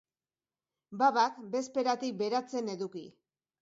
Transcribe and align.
Babak 1.03 1.39
bezperatik 1.59 2.19
beratzen 2.25 2.77
eduki. 2.79 3.09